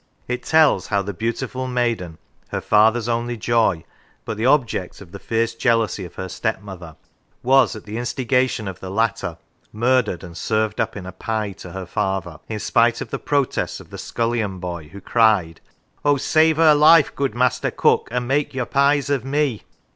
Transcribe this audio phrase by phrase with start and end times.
[0.27, 2.17] It tells how the beautiful maiden,"
[2.49, 3.83] her father's only joy,"
[4.25, 6.95] but the object of the fierce jealousy of her stepmother,
[7.43, 9.37] was, at the instiga tion of the latter,
[9.71, 13.79] murdered and served up in a pie to her father, in spite of the protests
[13.79, 15.61] of the scullion boy, who cried:
[16.03, 19.61] O save her life, good master cook, And make your pies of me.